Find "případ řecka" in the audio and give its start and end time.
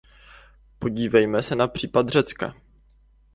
1.67-2.53